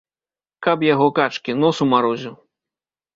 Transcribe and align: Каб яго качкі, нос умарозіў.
Каб 0.67 0.85
яго 0.93 1.07
качкі, 1.19 1.55
нос 1.65 1.81
умарозіў. 1.85 2.33